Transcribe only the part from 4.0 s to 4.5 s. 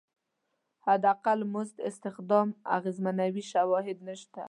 نشته.